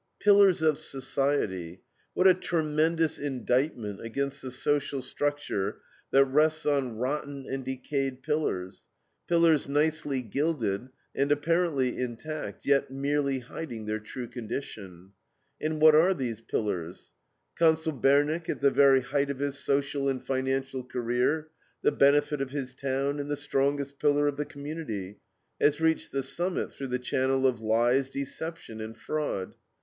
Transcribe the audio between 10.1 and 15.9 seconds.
gilded and apparently intact, yet merely hiding their true condition. And